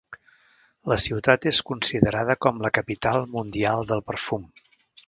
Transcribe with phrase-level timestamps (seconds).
[0.91, 4.53] La ciutat és considerada com la capital mundial del perfum.